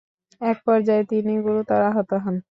[0.41, 2.35] একপর্যায়ে তিনি গুরুতর আহত হন।